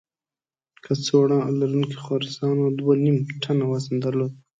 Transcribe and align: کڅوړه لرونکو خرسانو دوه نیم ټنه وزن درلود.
کڅوړه 0.83 1.39
لرونکو 1.59 1.97
خرسانو 2.05 2.65
دوه 2.79 2.93
نیم 3.03 3.17
ټنه 3.41 3.63
وزن 3.71 3.95
درلود. 4.03 4.33